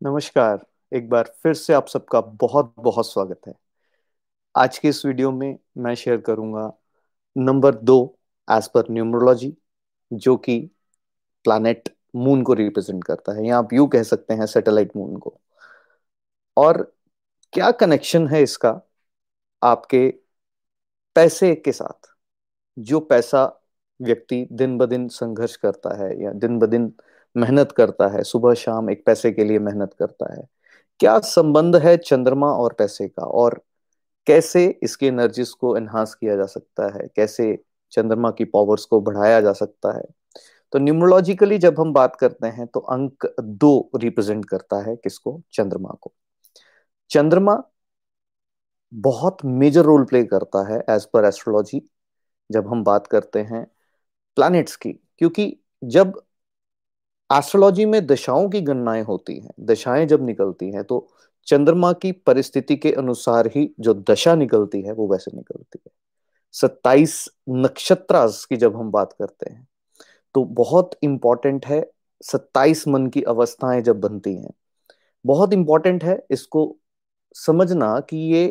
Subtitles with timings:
[0.00, 3.52] नमस्कार। एक बार फिर से आप सबका बहुत बहुत स्वागत है।
[4.54, 6.62] आज के इस वीडियो में मैं शेयर करूँगा
[7.36, 7.96] नंबर दो
[8.48, 9.52] एज पर न्यूमरोलॉजी
[10.12, 10.58] जो कि
[11.44, 15.38] प्लैनेट मून को रिप्रेजेंट करता है, या आप यू कह सकते हैं सैटेलाइट मून को।
[16.56, 16.82] और
[17.52, 18.80] क्या कनेक्शन है इसका
[19.62, 20.08] आपके
[21.16, 22.14] पैसे के साथ,
[22.76, 23.44] जो पैसा
[24.00, 26.92] व्यक्ति दिन ब दिन संघर्ष करता है, या दिन ब दिन
[27.36, 30.46] मेहनत करता है, सुबह शाम एक पैसे के लिए मेहनत करता है।
[31.00, 33.22] क्या संबंध है चंद्रमा और पैसे का?
[33.22, 33.62] और
[34.26, 37.08] कैसे इसके एनर्जीज को एनहांस किया जा सकता है?
[37.16, 37.58] कैसे
[37.92, 40.04] चंद्रमा की पावर्स को बढ़ाया जा सकता है?
[40.72, 45.40] तो न्यूमरोलॉजिकली जब हम बात करते हैं तो अंक दो रिप्रेजेंट करता है किसको?
[45.52, 46.12] चंद्रमा को।
[47.10, 47.62] चंद्रमा
[48.94, 51.82] बहुत मेजर रोल प्ले करता है एज पर एस्ट्रोलॉजी
[52.52, 53.64] जब हम बात करते हैं
[54.36, 56.20] प्लैनेट्स की। क्योंकि जब
[57.30, 61.08] एस्ट्रोलॉजी में दशाओं की गणनाएँ होती हैं, दशाएँ जब निकलती हैं तो
[61.46, 65.92] चंद्रमा की परिस्थिति के अनुसार ही जो दशा निकलती है, वो वैसे निकलती है।
[66.52, 69.66] सत्ताईस नक्षत्र की जब हम बात करते हैं
[70.34, 71.84] तो बहुत इंपॉर्टेंट है
[72.22, 74.50] सत्ताईस मन की अवस्थाएँ जब बनती हैं।
[75.24, 76.76] बहुत इंपॉर्टेंट है इसको
[77.36, 78.44] समझना कि ये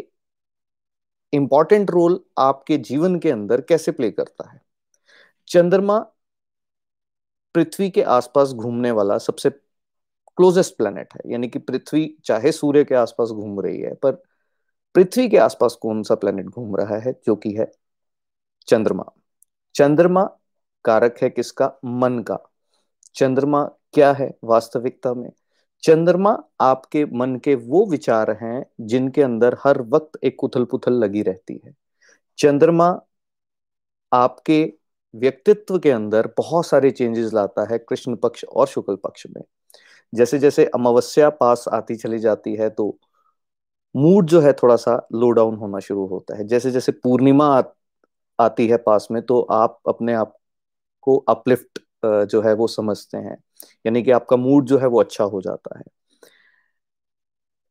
[1.33, 4.61] इंपॉर्टेंट रोल आपके जीवन के अंदर कैसे प्ले करता है।
[5.47, 6.05] चंद्रमा
[7.53, 9.49] पृथ्वी के आसपास घूमने वाला सबसे
[10.37, 14.11] क्लोजेस्ट प्लेनेट है। यानी कि पृथ्वी चाहे सूर्य के आसपास घूम रही है, पर
[14.95, 17.71] पृथ्वी के आसपास कौन सा प्लेनेट घूम रहा है, जो कि है
[18.67, 19.05] चंद्रमा।
[19.75, 20.23] चंद्रमा
[20.85, 21.73] कारक है किसका?
[21.85, 22.39] मन का।
[23.15, 25.31] चंद्रमा क्या है वास्तविकता में?
[25.83, 31.21] चंद्रमा आपके मन के वो विचार हैं जिनके अंदर हर वक्त एक उथल पुथल लगी
[31.21, 31.75] रहती है।
[32.37, 33.01] चंद्रमा
[34.13, 34.73] आपके
[35.13, 39.41] व्यक्तित्व के अंदर बहुत सारे चेंजेस लाता है कृष्ण पक्ष और शुक्ल पक्ष में।
[40.13, 42.97] जैसे जैसे अमावस्या पास आती चली जाती है तो
[43.95, 47.63] मूड जो है थोड़ा सा लो डाउन होना शुरू होता है। जैसे जैसे पूर्णिमा आ,
[48.39, 50.37] आती है पास में तो आप अपने आप
[51.01, 53.37] को अपलिफ्ट जो है वो समझते हैं।
[53.85, 55.83] यानी कि आपका मूड जो है वो अच्छा हो जाता है।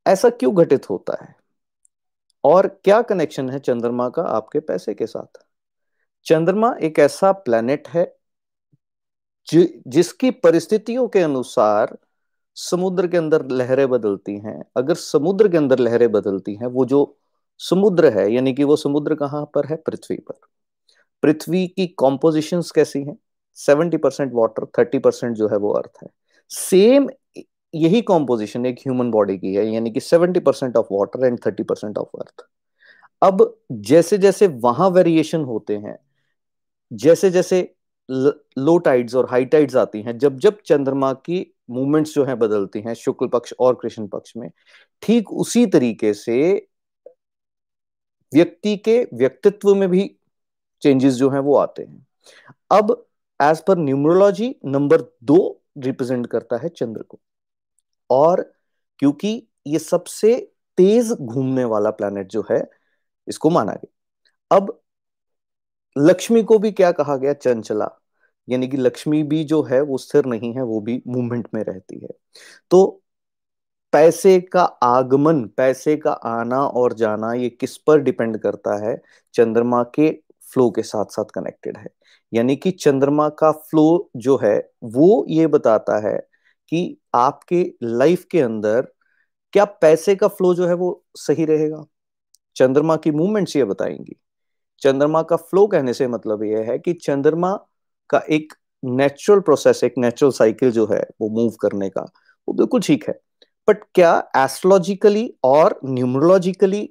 [0.07, 1.35] ऐसा क्यों घटित होता है?
[2.45, 5.48] और क्या कनेक्शन है चंद्रमा का आपके पैसे के साथ?
[6.27, 8.05] चंद्रमा एक ऐसा प्लेनेट है
[9.49, 11.97] जि, जिसकी परिस्थितियों के अनुसार
[12.57, 17.19] समुद्र के अंदर लहरें बदलती हैं। अगर समुद्र के अंदर लहरें बदलती हैं वो जो
[17.59, 19.77] समुद्र है यानी कि वो समुद्र कहाँ पर है?
[19.77, 20.41] पृथ्वी पर।
[21.23, 23.17] पृथ्वी की कॉम्पोजिशन कैसी हैं?
[23.55, 26.09] Seventy percent water thirty percent जो है वो अर्थ है।
[26.49, 27.09] सेम
[27.75, 31.63] यही कॉम्पोजिशन एक ह्यूमन बॉडी की है यानी कि seventy percent of water and thirty
[31.63, 32.47] percent of earth
[33.23, 35.99] अब जैसे जैसे वहाँ वेरिएशन होते हैं
[36.91, 37.61] जैसे जैसे
[38.09, 42.81] लो टाइड्स और हाई टाइड्स आती हैं जब जब चंद्रमा की मूवमेंट्स जो हैं बदलती
[42.81, 44.51] हैं, शुक्ल पक्ष और कृष्ण पक्ष में,
[45.03, 46.69] ठीक उसी तरीके से
[48.33, 50.17] व्यक्ति के व्यक्तित्व में भी
[50.83, 52.07] चेंजेस जो हैं वो आते हैं।
[52.71, 53.07] अब
[53.41, 55.39] एज पर न्यूमरोलॉजी नंबर दो
[55.79, 57.21] रिप्रेजेंट करता है चंद्र को।
[58.11, 58.43] और
[58.99, 60.35] क्योंकि ये सबसे
[60.79, 62.63] तेज घूमने वाला प्लैनेट जो है,
[63.29, 64.81] इसको माना गया। अब
[65.99, 67.33] लक्ष्मी को भी क्या कहा गया?
[67.33, 67.91] चंचला।
[68.49, 71.99] यानी कि लक्ष्मी भी जो है, वो स्थिर नहीं है, वो भी मूवमेंट में रहती
[71.99, 72.09] है।
[72.71, 73.03] तो
[73.93, 79.03] पैसे का आगमन, पैसे का आना और जाना, ये किस पर डिपेंड करता है?
[79.35, 80.23] चंद्रमा के
[80.53, 81.87] फ्लो के साथ साथ कनेक्टेड है।
[82.35, 86.19] यानी कि चंद्रमा का फ्लो जो है, वो ये बताता है
[86.69, 88.89] कि आपके लाइफ के अंदर
[89.53, 91.85] क्या पैसे का फ्लो जो है, वो सही रहेगा?
[92.57, 94.17] चंद्रमा की मूवमेंट्स ये बताएँगी।
[94.83, 97.55] चंद्रमा का फ्लो कहने से मतलब यह है कि चंद्रमा
[98.11, 98.53] का एक
[98.83, 102.03] नेचुरल प्रोसेस एक नेचुरल साइकिल जो है, वो मूव करने का,
[102.49, 103.19] वो बिल्कुल ठीक है।
[103.69, 106.89] बट क्या एस्ट्रोलॉजिकली और न्यूमरोलॉजिकली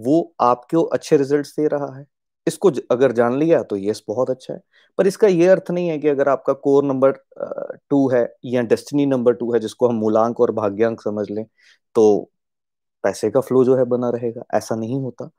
[0.00, 2.04] वो आपको अच्छे रिज़ल्ट दे रहा है?
[2.46, 4.60] इसको अगर जान लिया तो यस बहुत अच्छा है।
[4.98, 7.12] पर इसका ये अर्थ नहीं है कि अगर आपका कोर नंबर
[7.90, 11.44] टू है या डेस्टिनी नंबर टू है, जिसको हम मूलांक और भाग्यांक समझ लें
[11.96, 12.30] तो
[13.04, 15.30] पैसे का फ्लो जो है बना रहेगा। ऐसा नहीं होता।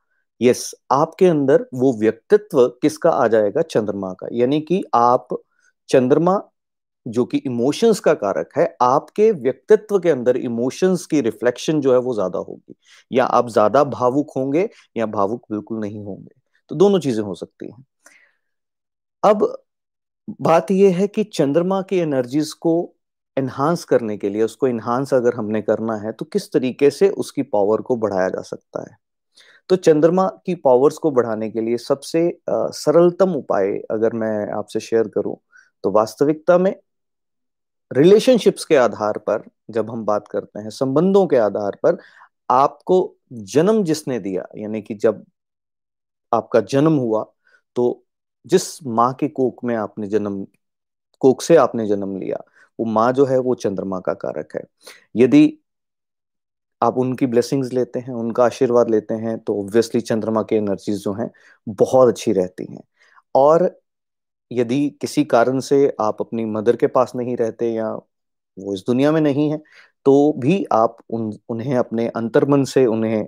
[0.41, 3.62] यस आपके अंदर वो व्यक्तित्व किसका आ जाएगा?
[3.63, 5.27] चंद्रमा का। यानी कि आप,
[5.89, 6.41] चंद्रमा
[7.06, 12.00] जो कि इमोशंस का कारक है, आपके व्यक्तित्व के अंदर इमोशंस की रिफ्लेक्शन जो है
[12.00, 12.75] वो ज़्यादा होगी।
[13.12, 16.36] या आप ज़्यादा भावुक होंगे या भावुक बिल्कुल नहीं होंगे।
[16.71, 17.83] तो दोनों चीज़ें हो सकती हैं।
[19.24, 19.44] अब
[20.41, 22.74] बात यह है कि चंद्रमा की एनर्जीज को
[23.38, 27.41] एनहांस करने के लिए, उसको एनहांस अगर हमने करना है तो किस तरीके से उसकी
[27.45, 28.97] पावर को बढ़ाया जा सकता है?
[29.69, 35.07] तो चंद्रमा की पावर्स को बढ़ाने के लिए सबसे सरलतम उपाय अगर मैं आपसे शेयर
[35.07, 35.36] करूँ
[35.83, 36.75] तो वास्तविकता में
[37.92, 41.98] रिलेशनशिप्स के आधार पर जब हम बात करते हैं, संबंधों के आधार पर
[42.50, 45.24] आपको जन्म जिसने दिया, यानी कि जब
[46.31, 47.24] आपका जन्म हुआ
[47.75, 48.04] तो
[48.45, 50.45] जिस माँ के कोक में आपने जन्म
[51.21, 52.38] कोक से आपने जन्म लिया,
[52.80, 54.63] वो माँ जो है वो चंद्रमा का कारक है।
[55.15, 55.45] यदि
[56.83, 61.13] आप उनकी ब्लेसिंग्स लेते हैं, उनका आशीर्वाद लेते हैं तो ऑब्वियसली चंद्रमा की एनर्जीज जो
[61.13, 61.30] हैं,
[61.68, 62.83] बहुत अच्छी रहती हैं।
[63.35, 63.69] और
[64.51, 67.89] यदि किसी कारण से आप अपनी मदर के पास नहीं रहते या
[68.57, 69.57] वो इस दुनिया में नहीं है
[70.06, 73.27] तो भी आप उन, उन्हें अपने अंतर्मन से उन्हें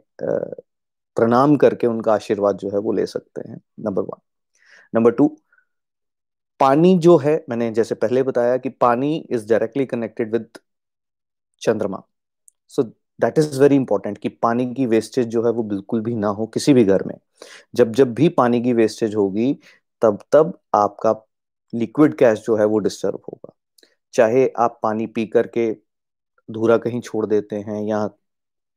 [1.18, 4.20] प्रणाम करके उनका आशीर्वाद जो है वो ले सकते हैं नंबर वन
[4.94, 5.28] नंबर टू
[6.60, 10.48] पानी जो है, मैंने जैसे पहले बताया कि पानी इज़ डायरेक्टली कनेक्टेड विद
[11.62, 12.02] चंद्रमा।
[12.68, 12.84] So
[13.20, 16.46] that is very important कि पानी की वेस्टेज जो है वो बिल्कुल भी ना हो
[16.48, 17.16] किसी भी घर में।
[17.76, 19.54] जब जब भी पानी की वेस्टेज होगी,
[20.02, 21.16] तब तब आपका
[21.74, 23.54] लिक्विड कैश जो है वो डिस्टर्ब होगा।
[24.14, 25.72] चाहे आप पानी पी करके
[26.50, 28.06] धूरा कहीं छोड़ देते हैं या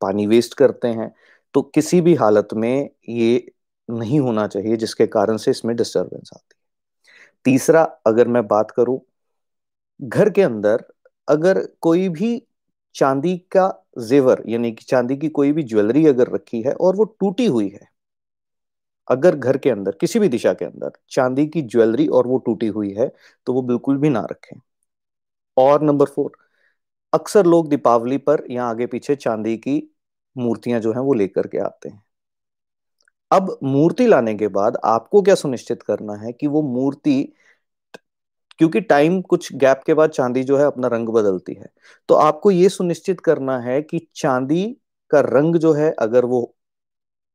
[0.00, 1.12] पानी वेस्ट करते हैं
[1.54, 3.52] तो किसी भी हालत में ये
[3.88, 6.60] नहीं होना चाहिए जिसके कारण से इसमें डिस्टर्बेंस आती है।
[7.44, 9.00] तीसरा, अगर मैं बात करूँ,
[10.00, 10.84] घर के अंदर
[11.28, 12.36] अगर कोई भी
[12.98, 13.68] चांदी का
[14.00, 17.68] जेवर, यानी कि चांदी की कोई भी ज्वेलरी अगर रखी है और वो टूटी हुई
[17.68, 17.88] है,
[19.08, 22.66] अगर घर के अंदर, किसी भी दिशा के अंदर चांदी की ज्वेलरी और वो टूटी
[22.68, 23.10] हुई है
[23.46, 24.60] तो वो बिल्कुल भी ना रखें।
[25.56, 26.32] और नंबर फोर,
[27.12, 29.82] अक्सर लोग दीपावली पर या आगे पीछे चांदी की
[30.36, 32.02] मूर्तियाँ जो हैं वो लेकर के आते हैं।
[33.30, 37.16] अब मूर्ति लाने के बाद आपको क्या सुनिश्चित करना है कि वो मूर्ति
[38.60, 41.68] क्योंकि टाइम कुछ गैप के बाद चांदी जो है अपना रंग बदलती है।
[42.08, 44.64] तो आपको ये सुनिश्चित करना है कि चांदी
[45.10, 46.54] का रंग जो है, अगर वो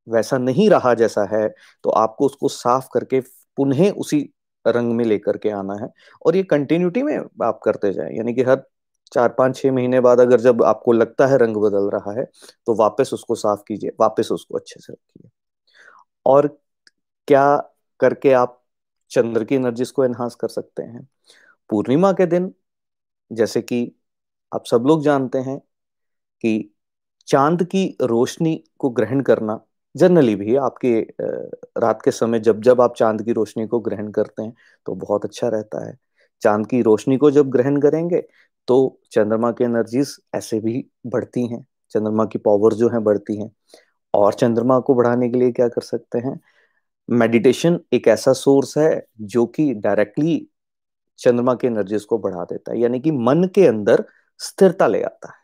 [0.06, 1.48] वैसा नहीं रहा जैसा है
[1.84, 3.20] तो आपको उसको साफ़ करके
[3.58, 4.20] पुनः उसी
[4.64, 5.88] रंग में लेकर के आना है
[6.22, 8.62] और ये कंटिन्यूटी में आप करते जाए। यानी कि हर
[9.12, 12.24] चार पाँच छह महीने बाद अगर जब आपको लगता है रंग बदल रहा है
[12.66, 15.30] तो वापस उसको साफ़ कीजिए, वापस उसको अच्छे से रखिए।
[16.26, 16.48] और
[17.28, 17.56] क्या
[18.00, 18.60] करके आप
[19.14, 21.06] चंद्र की एनर्जीज को एनहांस कर सकते हैं।
[21.70, 22.52] पूर्णिमा के दिन,
[23.30, 23.90] जैसे कि
[24.52, 25.58] आप सब लोग जानते हैं
[26.44, 26.70] कि
[27.28, 29.60] चाँद की रोशनी को ग्रहण करना,
[29.94, 31.00] जनरली भी आपके
[31.80, 34.54] रात के समय जब जब आप चाँद की रोशनी को ग्रहण करते हैं
[34.86, 35.96] तो बहुत अच्छा रहता है।
[36.42, 38.20] चाँद की रोशनी को जब ग्रहण करेंगे
[38.68, 38.76] तो
[39.12, 43.50] चंद्रमा की एनर्जीज ऐसे भी बढ़ती हैं, चंद्रमा की पावर जो है बढ़ती हैं।
[44.14, 46.38] और चंद्रमा को बढ़ाने के लिए क्या कर सकते हैं?
[47.08, 50.46] मेडिटेशन एक ऐसा सोर्स है जो कि डायरेक्टली
[51.18, 54.04] चंद्रमा की एनर्जीज को बढ़ा देता है, यानी कि मन के अंदर
[54.40, 55.42] स्थिरता ले आता है।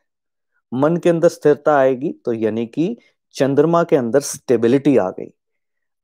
[0.72, 2.96] मन के अंदर स्थिरता आएगी तो यानी कि
[3.34, 5.32] चंद्रमा के अंदर स्टेबिलिटी आ गई।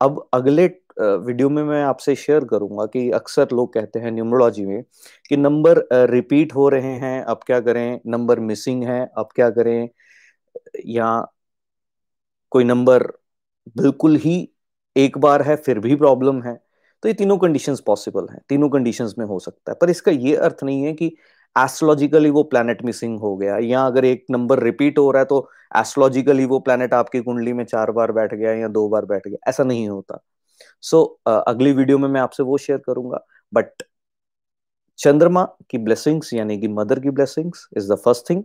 [0.01, 0.67] अब अगले
[0.99, 4.83] वीडियो में मैं आपसे शेयर करूँगा कि अक्सर लोग कहते हैं न्यूमरोलॉजी में
[5.31, 5.79] कि नंबर
[6.11, 9.89] रिपीट हो रहे हैं, अब क्या करें, नंबर मिसिंग है, अब क्या करें,
[10.87, 11.27] या
[12.53, 13.03] कोई नंबर
[13.77, 14.37] बिल्कुल ही
[14.97, 16.55] एक बार है फिर भी प्रॉब्लम है।
[17.03, 20.35] तो ये तीनों कंडीशंस पॉसिबल हैं तीनों कंडीशंस में हो सकता है। पर इसका ये
[20.37, 21.07] अर्थ नहीं है कि
[21.57, 25.49] एस्ट्रोलॉजिकली वो प्लैनेट मिसिंग हो गया या अगर एक नंबर रिपीट हो रहा है तो
[25.77, 29.49] एस्ट्रोलॉजिकली वो प्लैनेट आपकी कुंडली में चार बार बैठ गया या दो बार बैठ गया
[29.51, 30.23] ऐसा नहीं होता।
[30.83, 33.83] सो so, अगली वीडियो में मैं आपसे वो शेयर करूँगा बट
[34.99, 38.43] चंद्रमा की ब्लेसिंग्स यानी कि मदर की blessings is the first thing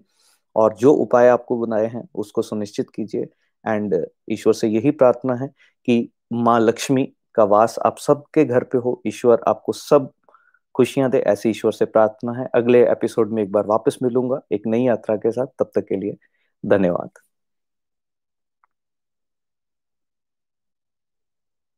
[0.56, 3.28] और जो उपाय आपको बनाए हैं उसको सुनिश्चित कीजिए।
[3.66, 3.95] एंड
[4.31, 5.47] ईश्वर से यही प्रार्थना है
[5.87, 7.04] कि माँ लक्ष्मी
[7.35, 10.11] का वास आप सबके घर पे हो। ईश्वर आपको सब
[10.76, 14.64] खुशियाँ दे, ऐसी ईश्वर से प्रार्थना है। अगले एपिसोड में एक बार वापस मिलूँगा एक
[14.68, 16.18] नई यात्रा के साथ। तब तक के लिए
[16.66, 17.09] धन्यवाद।